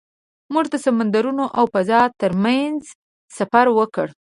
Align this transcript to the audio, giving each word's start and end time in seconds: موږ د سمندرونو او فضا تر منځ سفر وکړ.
موږ 0.53 0.65
د 0.69 0.75
سمندرونو 0.85 1.45
او 1.57 1.63
فضا 1.73 2.01
تر 2.21 2.31
منځ 2.43 2.81
سفر 3.37 3.65
وکړ. 3.77 4.07